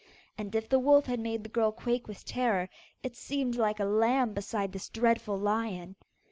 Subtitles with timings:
[0.35, 2.69] And if the wolf had made the girl quake with terror,
[3.03, 5.95] it seemed like a lamb beside this dreadful lion.